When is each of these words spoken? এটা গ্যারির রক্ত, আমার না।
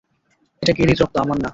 এটা 0.63 0.73
গ্যারির 0.73 0.99
রক্ত, 1.01 1.15
আমার 1.17 1.37
না। 1.37 1.49